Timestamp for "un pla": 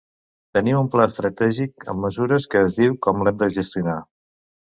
0.77-1.03